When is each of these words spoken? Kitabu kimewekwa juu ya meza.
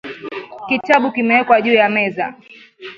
Kitabu 0.67 1.07
kimewekwa 1.11 1.61
juu 1.61 1.73
ya 1.73 1.89
meza. 1.89 2.35